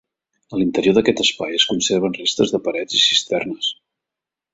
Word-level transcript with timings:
A 0.55 0.59
l'interior 0.59 0.95
d'aquest 0.97 1.19
espai 1.23 1.53
es 1.59 1.65
conserven 1.71 2.15
restes 2.15 2.55
de 2.55 2.61
parets 2.69 2.97
i 3.01 3.03
cisternes. 3.03 3.69